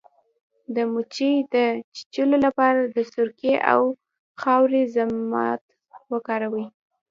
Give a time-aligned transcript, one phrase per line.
[0.75, 1.55] د مچۍ د
[1.95, 3.81] چیچلو لپاره د سرکې او
[4.41, 5.61] خاورې ضماد
[6.11, 6.65] وکاروئ